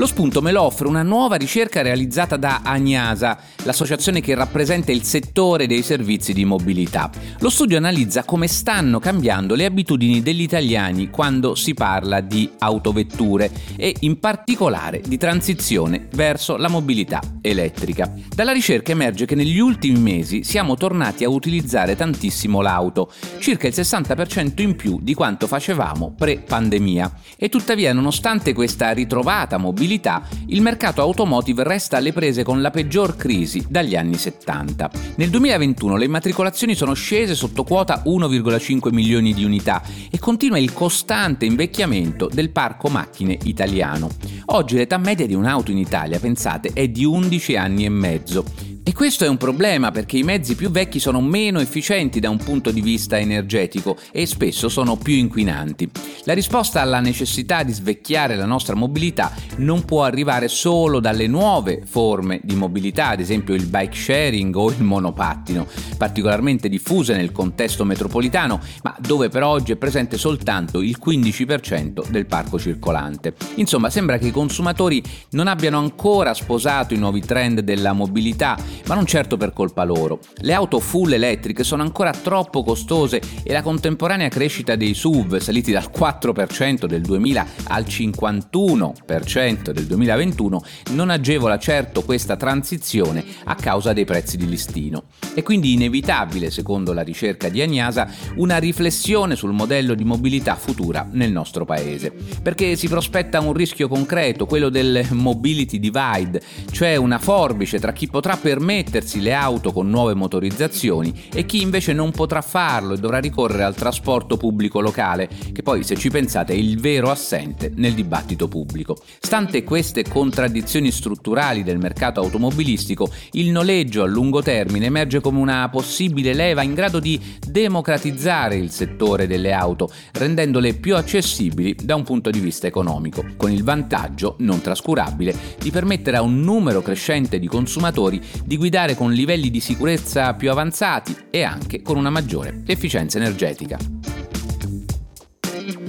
lo 0.00 0.06
spunto 0.06 0.40
me 0.40 0.50
lo 0.50 0.62
offre 0.62 0.88
una 0.88 1.02
nuova 1.02 1.36
ricerca 1.36 1.82
realizzata 1.82 2.38
da 2.38 2.62
Agnasa, 2.64 3.38
l'associazione 3.64 4.22
che 4.22 4.34
rappresenta 4.34 4.92
il 4.92 5.02
settore 5.02 5.66
dei 5.66 5.82
servizi 5.82 6.32
di 6.32 6.46
mobilità. 6.46 7.10
Lo 7.40 7.50
studio 7.50 7.76
analizza 7.76 8.24
come 8.24 8.46
stanno 8.46 8.98
cambiando 8.98 9.54
le 9.54 9.66
abitudini 9.66 10.22
degli 10.22 10.40
italiani 10.40 11.10
quando 11.10 11.54
si 11.54 11.74
parla 11.74 12.22
di 12.22 12.50
autovetture 12.60 13.50
e 13.76 13.94
in 14.00 14.18
particolare 14.18 15.02
di 15.06 15.18
transizione 15.18 16.08
verso 16.14 16.56
la 16.56 16.68
mobilità 16.70 17.20
elettrica. 17.42 18.10
Dalla 18.34 18.52
ricerca 18.52 18.92
emerge 18.92 19.26
che 19.26 19.34
negli 19.34 19.58
ultimi 19.58 19.98
mesi 19.98 20.44
siamo 20.44 20.76
tornati 20.76 21.24
a 21.24 21.28
utilizzare 21.28 21.94
tantissimo 21.94 22.62
l'auto, 22.62 23.12
circa 23.38 23.66
il 23.66 23.74
60% 23.76 24.62
in 24.62 24.76
più 24.76 24.98
di 25.02 25.12
quanto 25.12 25.46
facevamo 25.46 26.14
pre-pandemia. 26.16 27.12
E 27.36 27.50
tuttavia, 27.50 27.92
nonostante 27.92 28.54
questa 28.54 28.92
ritrovata 28.92 29.58
mobilità, 29.58 29.88
mobilità, 29.90 30.22
il 30.46 30.62
mercato 30.62 31.00
automotive 31.00 31.64
resta 31.64 31.96
alle 31.96 32.12
prese 32.12 32.44
con 32.44 32.60
la 32.60 32.70
peggior 32.70 33.16
crisi 33.16 33.64
dagli 33.68 33.96
anni 33.96 34.16
70. 34.16 34.90
Nel 35.16 35.30
2021 35.30 35.96
le 35.96 36.04
immatricolazioni 36.04 36.74
sono 36.76 36.94
scese 36.94 37.34
sotto 37.34 37.64
quota 37.64 38.02
1,5 38.06 38.92
milioni 38.92 39.34
di 39.34 39.44
unità 39.44 39.82
e 40.10 40.18
continua 40.18 40.58
il 40.58 40.72
costante 40.72 41.44
invecchiamento 41.44 42.28
del 42.32 42.50
parco 42.50 42.88
macchine 42.88 43.36
italiano. 43.42 44.08
Oggi 44.46 44.76
l'età 44.76 44.98
media 44.98 45.26
di 45.26 45.34
un'auto 45.34 45.72
in 45.72 45.78
Italia, 45.78 46.20
pensate, 46.20 46.70
è 46.72 46.86
di 46.88 47.04
11 47.04 47.56
anni 47.56 47.84
e 47.84 47.88
mezzo. 47.88 48.44
E 48.82 48.94
questo 48.94 49.26
è 49.26 49.28
un 49.28 49.36
problema 49.36 49.90
perché 49.90 50.16
i 50.16 50.22
mezzi 50.22 50.54
più 50.54 50.70
vecchi 50.70 50.98
sono 50.98 51.20
meno 51.20 51.60
efficienti 51.60 52.18
da 52.18 52.30
un 52.30 52.38
punto 52.38 52.70
di 52.70 52.80
vista 52.80 53.18
energetico 53.18 53.96
e 54.10 54.24
spesso 54.24 54.70
sono 54.70 54.96
più 54.96 55.14
inquinanti. 55.14 55.88
La 56.24 56.32
risposta 56.32 56.80
alla 56.80 56.98
necessità 56.98 57.62
di 57.62 57.72
svecchiare 57.72 58.36
la 58.36 58.46
nostra 58.46 58.74
mobilità 58.74 59.32
non 59.56 59.84
può 59.84 60.02
arrivare 60.02 60.48
solo 60.48 60.98
dalle 60.98 61.26
nuove 61.26 61.82
forme 61.84 62.40
di 62.42 62.54
mobilità, 62.54 63.08
ad 63.08 63.20
esempio 63.20 63.54
il 63.54 63.66
bike 63.66 63.94
sharing 63.94 64.56
o 64.56 64.70
il 64.70 64.82
monopattino, 64.82 65.66
particolarmente 65.98 66.70
diffuse 66.70 67.14
nel 67.14 67.32
contesto 67.32 67.84
metropolitano, 67.84 68.60
ma 68.82 68.96
dove 68.98 69.28
per 69.28 69.42
oggi 69.42 69.72
è 69.72 69.76
presente 69.76 70.16
soltanto 70.16 70.80
il 70.80 70.96
15% 71.04 72.08
del 72.08 72.24
parco 72.24 72.58
circolante. 72.58 73.34
Insomma, 73.56 73.90
sembra 73.90 74.16
che 74.16 74.28
i 74.28 74.32
consumatori 74.32 75.02
non 75.32 75.48
abbiano 75.48 75.78
ancora 75.78 76.32
sposato 76.32 76.94
i 76.94 76.98
nuovi 76.98 77.20
trend 77.20 77.60
della 77.60 77.92
mobilità 77.92 78.56
ma 78.86 78.94
non 78.94 79.06
certo 79.06 79.36
per 79.36 79.52
colpa 79.52 79.84
loro. 79.84 80.20
Le 80.36 80.52
auto 80.52 80.80
full 80.80 81.12
elettriche 81.12 81.64
sono 81.64 81.82
ancora 81.82 82.12
troppo 82.12 82.62
costose 82.62 83.20
e 83.42 83.52
la 83.52 83.62
contemporanea 83.62 84.28
crescita 84.28 84.76
dei 84.76 84.94
SUV, 84.94 85.38
saliti 85.38 85.72
dal 85.72 85.90
4% 85.92 86.86
del 86.86 87.02
2000 87.02 87.46
al 87.68 87.84
51% 87.84 89.70
del 89.70 89.86
2021, 89.86 90.62
non 90.90 91.10
agevola 91.10 91.58
certo 91.58 92.02
questa 92.02 92.36
transizione 92.36 93.24
a 93.44 93.54
causa 93.54 93.92
dei 93.92 94.04
prezzi 94.04 94.36
di 94.36 94.48
listino. 94.48 95.04
È 95.34 95.42
quindi 95.42 95.72
inevitabile, 95.72 96.50
secondo 96.50 96.92
la 96.92 97.02
ricerca 97.02 97.48
di 97.48 97.60
Agnasa, 97.60 98.08
una 98.36 98.58
riflessione 98.58 99.36
sul 99.36 99.52
modello 99.52 99.94
di 99.94 100.04
mobilità 100.04 100.56
futura 100.56 101.08
nel 101.12 101.32
nostro 101.32 101.64
paese, 101.64 102.12
perché 102.42 102.76
si 102.76 102.88
prospetta 102.88 103.40
un 103.40 103.52
rischio 103.52 103.88
concreto, 103.88 104.46
quello 104.46 104.68
del 104.68 105.06
mobility 105.10 105.78
divide, 105.78 106.42
cioè 106.70 106.96
una 106.96 107.18
forbice 107.18 107.78
tra 107.78 107.92
chi 107.92 108.08
potrà 108.08 108.36
permettere 108.36 108.59
permettersi 108.60 109.22
le 109.22 109.32
auto 109.32 109.72
con 109.72 109.88
nuove 109.88 110.12
motorizzazioni 110.12 111.28
e 111.32 111.46
chi 111.46 111.62
invece 111.62 111.94
non 111.94 112.10
potrà 112.10 112.42
farlo 112.42 112.92
e 112.92 112.98
dovrà 112.98 113.18
ricorrere 113.18 113.62
al 113.62 113.74
trasporto 113.74 114.36
pubblico 114.36 114.80
locale, 114.80 115.30
che 115.50 115.62
poi 115.62 115.82
se 115.82 115.96
ci 115.96 116.10
pensate 116.10 116.52
è 116.52 116.56
il 116.56 116.78
vero 116.78 117.10
assente 117.10 117.72
nel 117.76 117.94
dibattito 117.94 118.48
pubblico. 118.48 118.98
Stante 119.18 119.64
queste 119.64 120.04
contraddizioni 120.06 120.90
strutturali 120.90 121.62
del 121.62 121.78
mercato 121.78 122.20
automobilistico, 122.20 123.10
il 123.32 123.50
noleggio 123.50 124.02
a 124.02 124.06
lungo 124.06 124.42
termine 124.42 124.86
emerge 124.86 125.20
come 125.20 125.38
una 125.38 125.66
possibile 125.70 126.34
leva 126.34 126.60
in 126.60 126.74
grado 126.74 127.00
di 127.00 127.18
democratizzare 127.46 128.56
il 128.56 128.70
settore 128.70 129.26
delle 129.26 129.52
auto, 129.52 129.90
rendendole 130.12 130.74
più 130.74 130.96
accessibili 130.96 131.74
da 131.82 131.94
un 131.94 132.02
punto 132.02 132.28
di 132.28 132.40
vista 132.40 132.66
economico, 132.66 133.24
con 133.38 133.50
il 133.50 133.64
vantaggio 133.64 134.34
non 134.40 134.60
trascurabile 134.60 135.34
di 135.58 135.70
permettere 135.70 136.18
a 136.18 136.22
un 136.22 136.42
numero 136.42 136.82
crescente 136.82 137.38
di 137.38 137.46
consumatori 137.46 138.20
di 138.50 138.56
guidare 138.56 138.96
con 138.96 139.12
livelli 139.12 139.48
di 139.48 139.60
sicurezza 139.60 140.34
più 140.34 140.50
avanzati 140.50 141.16
e 141.30 141.44
anche 141.44 141.82
con 141.82 141.96
una 141.96 142.10
maggiore 142.10 142.62
efficienza 142.66 143.16
energetica. 143.16 143.78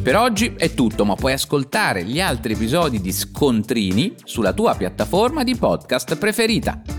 Per 0.04 0.16
oggi 0.16 0.54
è 0.56 0.72
tutto, 0.76 1.04
ma 1.04 1.16
puoi 1.16 1.34
ascoltare 1.34 2.04
gli 2.04 2.22
altri 2.22 2.54
episodi 2.54 3.02
di 3.02 3.12
Scontrini 3.12 4.14
sulla 4.26 4.54
tua 4.54 4.76
piattaforma 4.76 5.44
di 5.44 5.56
podcast 5.56 6.16
preferita. 6.18 6.91